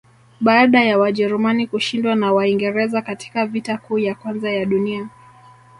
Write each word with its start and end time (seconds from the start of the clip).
Baada 0.41 0.83
ya 0.83 0.97
Wajerumani 0.97 1.67
kushindwa 1.67 2.15
na 2.15 2.33
Waingereza 2.33 3.01
katika 3.01 3.45
Vita 3.45 3.77
Kuu 3.77 3.97
ya 3.99 4.15
Kwanza 4.15 4.51
ya 4.51 4.65
dunia 4.65 5.09